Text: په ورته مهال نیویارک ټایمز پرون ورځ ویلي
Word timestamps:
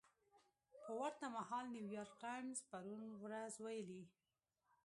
په 0.83 0.91
ورته 0.99 1.25
مهال 1.35 1.65
نیویارک 1.75 2.13
ټایمز 2.23 2.59
پرون 2.69 3.03
ورځ 3.23 3.53
ویلي 3.65 4.03